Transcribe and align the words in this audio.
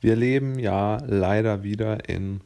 Wir 0.00 0.16
leben 0.16 0.58
ja 0.58 0.98
leider 1.06 1.62
wieder 1.62 2.08
in 2.08 2.40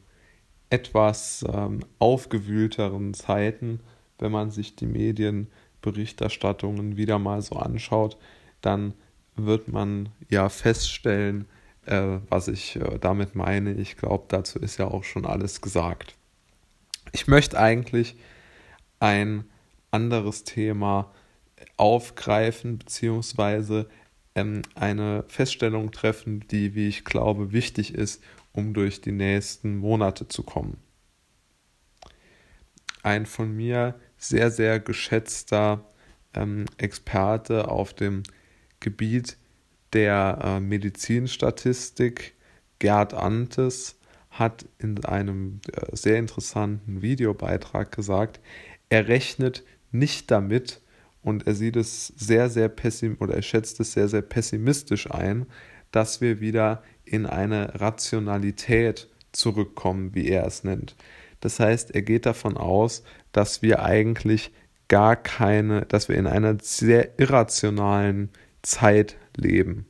etwas 0.71 1.45
ähm, 1.53 1.81
aufgewühlteren 1.99 3.15
Zeiten. 3.15 3.81
Wenn 4.19 4.33
man 4.33 4.51
sich 4.51 4.77
die 4.77 4.87
Medienberichterstattungen 4.87 6.96
wieder 6.96 7.19
mal 7.19 7.43
so 7.43 7.57
anschaut, 7.57 8.17
dann 8.62 8.95
wird 9.37 9.69
man 9.69 10.09
ja 10.30 10.49
feststellen, 10.49 11.46
äh, 11.87 12.19
was 12.29 12.49
ich 12.49 12.76
äh, 12.76 12.99
damit 12.99 13.35
meine. 13.35 13.74
Ich 13.74 13.96
glaube, 13.96 14.24
dazu 14.28 14.58
ist 14.58 14.78
ja 14.78 14.87
auch 14.87 15.04
schon 15.04 15.26
alles 15.26 15.60
gesagt. 15.60 16.14
Ich 17.12 17.27
möchte 17.27 17.59
eigentlich 17.59 18.16
ein 19.00 19.45
anderes 19.91 20.45
Thema 20.45 21.12
aufgreifen, 21.77 22.78
beziehungsweise 22.78 23.88
ähm, 24.34 24.62
eine 24.74 25.24
Feststellung 25.28 25.92
treffen, 25.92 26.45
die, 26.51 26.74
wie 26.74 26.88
ich 26.88 27.05
glaube, 27.05 27.52
wichtig 27.52 27.95
ist, 27.95 28.23
um 28.52 28.74
durch 28.74 29.01
die 29.01 29.12
nächsten 29.12 29.77
Monate 29.77 30.29
zu 30.29 30.43
kommen. 30.43 30.79
Ein 33.02 33.27
von 33.27 33.55
mir 33.55 33.98
sehr, 34.16 34.51
sehr 34.51 34.79
geschätzter 34.79 35.84
ähm, 36.34 36.66
Experte 36.77 37.69
auf 37.69 37.95
dem 37.95 38.23
Gebiet 38.80 39.37
der 39.93 40.38
äh, 40.43 40.60
Medizinstatistik, 40.60 42.35
Gerd 42.79 43.15
Antes, 43.15 43.99
hat 44.30 44.65
in 44.79 45.05
einem 45.05 45.60
äh, 45.73 45.95
sehr 45.95 46.19
interessanten 46.19 47.02
Videobeitrag 47.02 47.93
gesagt, 47.93 48.41
er 48.88 49.09
rechnet 49.09 49.65
nicht 49.91 50.30
damit, 50.30 50.82
und 51.23 51.47
er 51.47 51.55
sieht 51.55 51.77
es 51.77 52.09
sehr, 52.09 52.51
sehr 52.51 52.69
pessim 52.69 53.17
oder 53.21 53.35
er 53.35 53.43
schätzt 53.43 53.80
es 53.80 53.93
sehr, 53.93 54.09
sehr 54.09 54.23
pessimistisch 54.23 55.11
ein, 55.11 55.47
dass 55.91 56.21
wir 56.21 56.41
wieder 56.41 56.83
in 57.05 57.27
eine 57.27 57.80
Rationalität 57.80 59.09
zurückkommen, 59.33 60.15
wie 60.15 60.29
er 60.29 60.47
es 60.47 60.65
nennt. 60.65 60.96
Das 61.41 61.61
heißt, 61.61 61.95
er 61.95 62.02
geht 62.02 62.27
davon 62.27 62.57
aus, 62.57 63.02
dass 63.33 63.63
wir 63.63 63.83
eigentlich 63.83 64.52
gar 64.88 65.16
keine, 65.16 65.86
dass 65.86 66.08
wir 66.08 66.16
in 66.16 66.27
einer 66.27 66.56
sehr 66.61 67.19
irrationalen 67.19 68.30
Zeit 68.62 69.16
leben. 69.36 69.86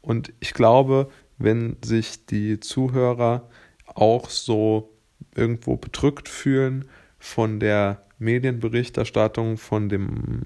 Und 0.00 0.32
ich 0.40 0.54
glaube, 0.54 1.10
wenn 1.38 1.76
sich 1.84 2.26
die 2.26 2.60
Zuhörer 2.60 3.48
auch 3.86 4.30
so 4.30 4.92
irgendwo 5.34 5.76
bedrückt 5.76 6.28
fühlen 6.28 6.88
von 7.18 7.60
der 7.60 8.07
Medienberichterstattung, 8.18 9.58
von 9.58 9.88
dem, 9.88 10.42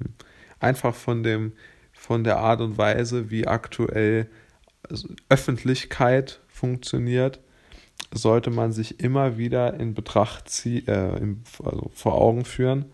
einfach 0.61 0.95
von 0.95 1.23
dem, 1.23 1.53
von 1.93 2.25
der 2.25 2.39
Art 2.39 2.61
und 2.61 2.79
Weise, 2.79 3.31
wie 3.31 3.47
aktuell 3.47 4.29
Öffentlichkeit 5.29 6.41
funktioniert, 6.49 7.41
sollte 8.13 8.51
man 8.51 8.73
sich 8.73 9.01
immer 9.01 9.39
wieder 9.39 9.75
in 9.75 9.95
Betracht 9.95 10.49
ziehen, 10.49 10.87
äh, 10.89 11.37
also 11.65 11.91
vor 11.95 12.15
Augen 12.15 12.45
führen, 12.45 12.87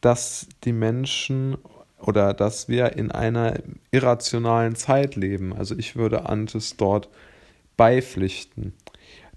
dass 0.00 0.46
die 0.64 0.72
Menschen 0.72 1.56
oder 1.98 2.34
dass 2.34 2.68
wir 2.68 2.96
in 2.96 3.10
einer 3.10 3.54
irrationalen 3.90 4.76
Zeit 4.76 5.16
leben. 5.16 5.54
Also 5.54 5.74
ich 5.76 5.96
würde 5.96 6.28
Antes 6.28 6.76
dort 6.76 7.08
beipflichten. 7.76 8.74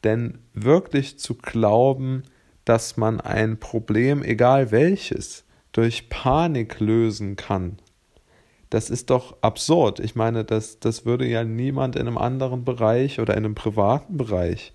Denn 0.04 0.40
wirklich 0.54 1.18
zu 1.18 1.36
glauben, 1.36 2.24
dass 2.68 2.98
man 2.98 3.22
ein 3.22 3.60
Problem, 3.60 4.24
egal 4.24 4.72
welches, 4.72 5.46
durch 5.72 6.10
Panik 6.10 6.82
lösen 6.82 7.38
kann. 7.38 7.78
Das 8.70 8.90
ist 8.90 9.10
doch 9.10 9.38
absurd. 9.42 10.02
Ich 10.02 10.16
meine, 10.16 10.44
das, 10.44 10.80
das 10.82 11.06
würde 11.06 11.26
ja 11.26 11.46
niemand 11.46 11.96
in 11.96 12.08
einem 12.08 12.18
anderen 12.18 12.66
Bereich 12.66 13.22
oder 13.22 13.38
in 13.38 13.46
einem 13.46 13.56
privaten 13.56 14.18
Bereich. 14.18 14.74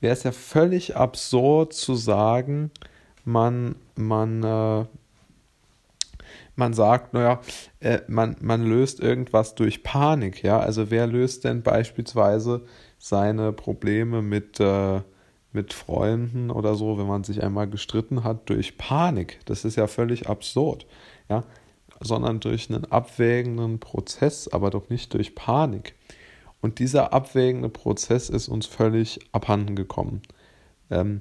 Wäre 0.00 0.12
es 0.12 0.22
ja 0.22 0.30
völlig 0.30 0.94
absurd 0.94 1.72
zu 1.72 1.96
sagen, 1.96 2.70
man, 3.24 3.74
man, 3.96 4.44
äh, 4.44 4.84
man 6.54 6.72
sagt, 6.72 7.14
naja, 7.14 7.40
äh, 7.80 7.98
man, 8.06 8.36
man 8.40 8.62
löst 8.62 9.00
irgendwas 9.00 9.56
durch 9.56 9.82
Panik. 9.82 10.44
Ja, 10.44 10.60
also 10.60 10.92
wer 10.92 11.08
löst 11.08 11.42
denn 11.42 11.64
beispielsweise 11.64 12.64
seine 12.98 13.52
Probleme 13.52 14.22
mit, 14.22 14.60
äh, 14.60 15.00
mit 15.54 15.72
Freunden 15.72 16.50
oder 16.50 16.74
so, 16.74 16.98
wenn 16.98 17.06
man 17.06 17.24
sich 17.24 17.42
einmal 17.42 17.68
gestritten 17.68 18.24
hat, 18.24 18.48
durch 18.48 18.76
Panik. 18.76 19.40
Das 19.46 19.64
ist 19.64 19.76
ja 19.76 19.86
völlig 19.86 20.28
absurd, 20.28 20.86
ja, 21.28 21.44
sondern 22.00 22.40
durch 22.40 22.68
einen 22.70 22.84
abwägenden 22.86 23.78
Prozess, 23.78 24.48
aber 24.48 24.70
doch 24.70 24.90
nicht 24.90 25.14
durch 25.14 25.34
Panik. 25.34 25.94
Und 26.60 26.78
dieser 26.78 27.12
abwägende 27.12 27.68
Prozess 27.68 28.30
ist 28.30 28.48
uns 28.48 28.66
völlig 28.66 29.20
abhanden 29.32 29.76
gekommen. 29.76 30.22
Ähm, 30.90 31.18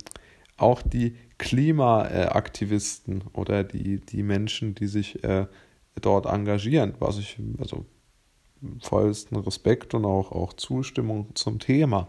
auch 0.58 0.82
die 0.82 1.18
Klimaaktivisten 1.38 3.26
oder 3.34 3.64
die, 3.64 4.00
die 4.00 4.24
Menschen, 4.24 4.76
die 4.76 4.88
sich 4.88 5.24
äh, 5.24 5.48
dort 6.02 6.26
engagieren, 6.26 6.94
was 7.00 7.18
ich, 7.18 7.38
also 7.60 7.86
vollsten 8.82 9.36
Respekt 9.38 9.94
und 9.94 10.06
auch, 10.06 10.32
auch 10.32 10.54
Zustimmung 10.54 11.36
zum 11.36 11.60
Thema. 11.60 12.08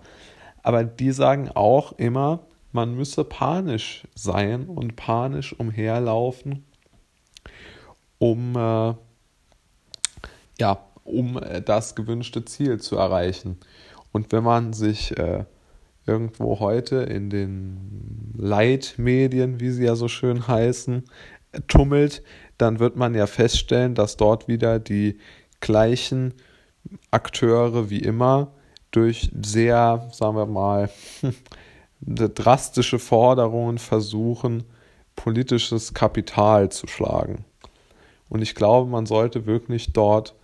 Aber 0.64 0.82
die 0.82 1.12
sagen 1.12 1.50
auch 1.50 1.92
immer, 1.92 2.40
man 2.72 2.96
müsse 2.96 3.22
panisch 3.22 4.08
sein 4.14 4.64
und 4.64 4.96
panisch 4.96 5.52
umherlaufen, 5.52 6.64
um, 8.18 8.56
äh, 8.56 8.94
ja, 10.58 10.86
um 11.04 11.36
äh, 11.36 11.60
das 11.60 11.94
gewünschte 11.94 12.46
Ziel 12.46 12.80
zu 12.80 12.96
erreichen. 12.96 13.58
Und 14.10 14.32
wenn 14.32 14.42
man 14.42 14.72
sich 14.72 15.16
äh, 15.18 15.44
irgendwo 16.06 16.58
heute 16.60 16.96
in 16.96 17.28
den 17.28 18.32
Leitmedien, 18.36 19.60
wie 19.60 19.70
sie 19.70 19.84
ja 19.84 19.96
so 19.96 20.08
schön 20.08 20.48
heißen, 20.48 21.04
tummelt, 21.68 22.22
dann 22.56 22.78
wird 22.78 22.96
man 22.96 23.14
ja 23.14 23.26
feststellen, 23.26 23.94
dass 23.94 24.16
dort 24.16 24.48
wieder 24.48 24.78
die 24.78 25.18
gleichen 25.60 26.32
Akteure 27.10 27.90
wie 27.90 28.00
immer 28.00 28.52
durch 28.94 29.30
sehr, 29.42 30.08
sagen 30.12 30.36
wir 30.36 30.46
mal, 30.46 30.90
drastische 32.00 32.98
Forderungen 32.98 33.78
versuchen, 33.78 34.64
politisches 35.16 35.94
Kapital 35.94 36.70
zu 36.70 36.86
schlagen. 36.86 37.44
Und 38.28 38.42
ich 38.42 38.54
glaube, 38.54 38.90
man 38.90 39.06
sollte 39.06 39.46
wirklich 39.46 39.92
dort 39.92 40.34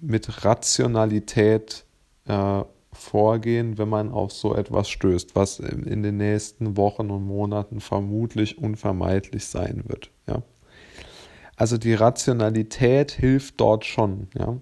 mit 0.00 0.44
Rationalität 0.44 1.84
äh, 2.26 2.62
vorgehen, 2.92 3.78
wenn 3.78 3.88
man 3.88 4.10
auf 4.10 4.32
so 4.32 4.54
etwas 4.54 4.88
stößt, 4.88 5.34
was 5.36 5.60
in, 5.60 6.02
den 6.02 6.16
nächsten 6.16 6.76
Wochen 6.76 7.10
und 7.10 7.26
Monaten 7.26 7.80
vermutlich 7.80 8.58
unvermeidlich 8.58 9.46
sein 9.46 9.84
wird. 9.86 10.10
Ja? 10.26 10.42
Also 11.56 11.76
die 11.76 11.94
Rationalität 11.94 13.12
hilft 13.12 13.60
dort 13.60 13.84
schon. 13.84 14.28
Ja? 14.36 14.56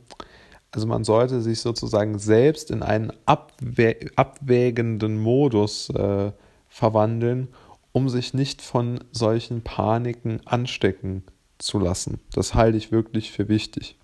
Also 0.77 0.87
man 0.87 1.05
sollte 1.05 1.41
sich 1.41 1.61
sozusagen 1.61 2.19
selbst 2.19 2.71
in 2.71 2.83
einen 2.83 3.11
abwä 3.25 3.97
abwägenden 4.15 5.19
Modus 5.19 5.89
äh, 5.89 6.33
verwandeln, 6.69 7.49
um 7.93 8.11
sich 8.11 8.35
nicht 8.35 8.61
von 8.61 9.03
solchen 9.11 9.63
Paniken 9.63 10.47
anstecken 10.47 11.23
zu 11.57 11.79
lassen. 11.79 12.21
Das 12.31 12.53
halte 12.53 12.77
ich 12.77 12.93
wirklich 12.93 13.33
für 13.33 13.49
wichtig. 13.49 13.97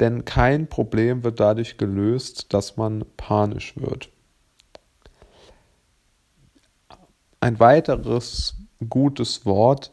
Denn 0.00 0.24
kein 0.24 0.66
Problem 0.66 1.22
wird 1.22 1.38
dadurch 1.38 1.78
gelöst, 1.78 2.52
dass 2.52 2.76
man 2.76 3.04
panisch 3.16 3.76
wird. 3.76 4.10
Ein 7.38 7.60
weiteres 7.60 8.56
gutes 8.90 9.46
Wort 9.46 9.92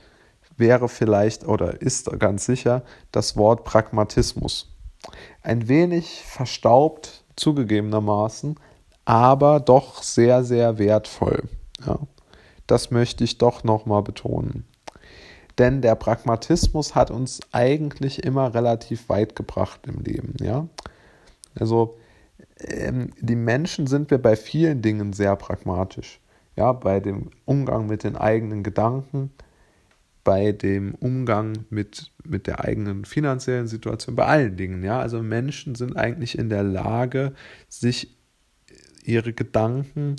wäre 0.58 0.90
vielleicht 0.90 1.46
oder 1.46 1.84
ist 1.84 2.10
ganz 2.18 2.48
sicher 2.48 2.82
das 3.12 3.38
Wort 3.38 3.64
Pragmatismus. 3.64 4.73
Ein 5.42 5.68
wenig 5.68 6.24
verstaubt 6.26 7.24
zugegebenermaßen, 7.36 8.60
aber 9.06 9.60
doch 9.60 10.04
sehr, 10.04 10.44
sehr 10.44 10.78
wertvoll. 10.78 11.44
Ja, 11.86 12.00
das 12.68 12.92
möchte 12.92 13.24
ich 13.24 13.38
doch 13.38 13.64
nochmal 13.64 14.04
betonen. 14.04 14.66
Denn 15.58 15.82
der 15.82 15.96
Pragmatismus 15.96 16.96
hat 16.96 17.12
uns 17.12 17.42
eigentlich 17.52 18.24
immer 18.24 18.54
relativ 18.54 19.10
weit 19.10 19.36
gebracht 19.36 19.82
im 19.86 20.00
Leben. 20.00 20.36
Ja? 20.42 20.68
Also 21.56 21.98
ähm, 22.60 23.12
die 23.20 23.36
Menschen 23.36 23.88
sind 23.88 24.10
wir 24.10 24.20
bei 24.20 24.36
vielen 24.36 24.82
Dingen 24.82 25.14
sehr 25.14 25.36
pragmatisch. 25.36 26.20
Ja, 26.56 26.72
bei 26.72 27.00
dem 27.00 27.32
Umgang 27.46 27.88
mit 27.88 28.04
den 28.04 28.16
eigenen 28.16 28.62
Gedanken, 28.62 29.32
bei 30.24 30.52
dem 30.52 30.96
Umgang 30.96 31.66
mit, 31.70 32.12
mit 32.24 32.48
der 32.48 32.64
eigenen 32.64 33.06
finanziellen 33.06 33.68
Situation, 33.68 34.16
bei 34.16 34.26
allen 34.26 34.56
Dingen. 34.56 34.84
Ja, 34.84 35.00
also 35.00 35.22
Menschen 35.22 35.76
sind 35.76 35.98
eigentlich 35.98 36.38
in 36.38 36.50
der 36.50 36.64
Lage, 36.64 37.34
sich 37.68 38.16
ihre 39.04 39.34
Gedanken 39.34 40.16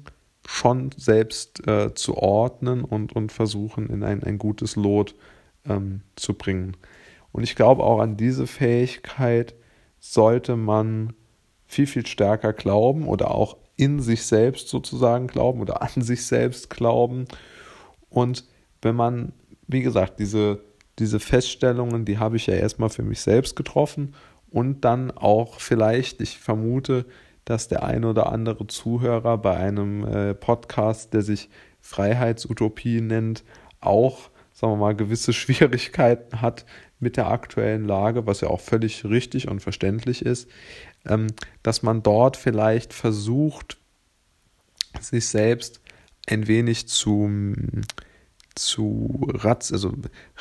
schon 0.47 0.91
selbst 0.97 1.67
äh, 1.67 1.95
zu 1.95 2.17
ordnen 2.17 2.85
und, 2.85 3.15
und 3.15 3.33
versuchen, 3.33 3.89
in 3.89 4.03
ein, 4.03 4.23
ein 4.23 4.39
gutes 4.39 4.77
Lot 4.77 5.15
ähm, 5.67 6.03
zu 6.17 6.35
bringen. 6.35 6.77
Und 7.33 7.43
ich 7.43 7.57
glaube, 7.57 7.83
auch 7.83 8.01
an 8.01 8.17
diese 8.17 8.47
Fähigkeit 8.47 9.55
sollte 9.99 10.57
man 10.57 11.15
viel, 11.67 11.87
viel 11.87 12.07
stärker 12.07 12.53
glauben 12.53 13.09
oder 13.09 13.31
auch 13.31 13.57
in 13.77 14.01
sich 14.01 14.25
selbst 14.25 14.69
sozusagen 14.69 15.27
glauben 15.27 15.61
oder 15.61 15.83
an 15.83 16.03
sich 16.03 16.27
selbst 16.27 16.71
glauben. 16.71 17.25
Und 18.11 18.45
wenn 18.83 18.95
man, 18.95 19.33
wie 19.67 19.83
gesagt, 19.83 20.19
diese, 20.19 20.61
diese 20.99 21.21
Feststellungen, 21.21 22.05
die 22.05 22.19
habe 22.19 22.37
ich 22.37 22.47
ja 22.47 22.55
erstmal 22.55 22.91
für 22.91 23.03
mich 23.03 23.21
selbst 23.21 23.57
getroffen 23.57 24.15
und 24.51 24.85
dann 24.85 25.11
auch 25.11 25.61
vielleicht, 25.61 26.21
ich 26.21 26.39
vermute, 26.39 27.07
dass 27.45 27.69
der 27.69 27.83
ein 27.83 28.05
oder 28.05 28.33
andere 28.33 28.67
Zuhörer 28.67 29.39
bei 29.39 29.57
einem 29.57 30.05
äh, 30.05 30.35
Podcast, 30.35 31.13
der 31.13 31.23
sich 31.23 31.51
Freiheitsutopie 31.81 33.01
nennt, 33.01 33.45
auch, 33.81 34.31
sagen 34.53 34.75
wir 34.75 34.77
mal, 34.77 34.97
gewisse 34.97 35.33
Schwierigkeiten 35.35 36.41
hat 36.41 36.65
mit 37.01 37.17
der 37.17 37.29
aktuellen 37.29 37.85
Lage, 37.85 38.27
was 38.27 38.41
ja 38.41 38.49
auch 38.49 38.61
völlig 38.61 39.05
richtig 39.05 39.49
und 39.49 39.61
verständlich 39.61 40.25
ist, 40.25 40.49
ähm, 41.07 41.27
dass 41.63 41.83
man 41.83 42.03
dort 42.03 42.37
vielleicht 42.37 42.93
versucht, 42.93 43.77
sich 45.01 45.27
selbst 45.27 45.81
ein 46.27 46.47
wenig 46.47 46.89
zu, 46.89 47.31
zu 48.55 49.29
also 49.43 49.93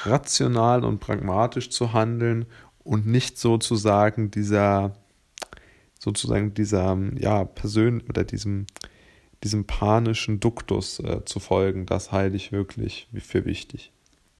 rational 0.03 0.83
und 0.83 0.99
pragmatisch 0.99 1.69
zu 1.69 1.93
handeln 1.93 2.45
und 2.83 3.07
nicht 3.07 3.37
sozusagen 3.37 4.31
dieser 4.31 4.93
sozusagen 5.99 6.53
dieser 6.53 6.97
ja 7.17 7.45
Persön 7.45 8.01
oder 8.09 8.23
diesem 8.23 8.65
diesem 9.43 9.65
panischen 9.65 10.39
Duktus 10.39 10.99
äh, 10.99 11.25
zu 11.25 11.39
folgen, 11.39 11.85
das 11.85 12.11
halte 12.11 12.35
ich 12.35 12.51
wirklich 12.51 13.09
für 13.19 13.45
wichtig. 13.45 13.91